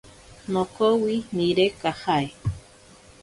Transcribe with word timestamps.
Nokowi 0.53 1.15
nire 1.35 1.67
kajae. 1.81 2.27